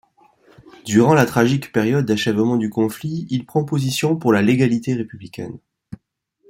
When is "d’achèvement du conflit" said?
2.07-3.27